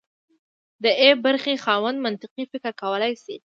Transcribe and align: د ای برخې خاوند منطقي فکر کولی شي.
د 0.83 0.85
ای 1.01 1.11
برخې 1.25 1.53
خاوند 1.63 1.97
منطقي 2.05 2.43
فکر 2.51 2.71
کولی 2.81 3.13
شي. 3.23 3.35